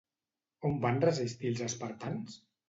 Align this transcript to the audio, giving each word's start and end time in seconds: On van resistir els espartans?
On 0.69 0.79
van 0.85 0.97
resistir 1.03 1.51
els 1.53 1.63
espartans? 1.67 2.41